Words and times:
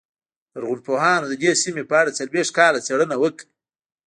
لرغونپوهانو 0.53 1.25
د 1.31 1.33
دې 1.43 1.51
سیمې 1.63 1.83
په 1.89 1.95
اړه 2.01 2.15
څلوېښت 2.19 2.51
کاله 2.59 2.79
څېړنه 2.87 3.15
وکړه 3.19 3.45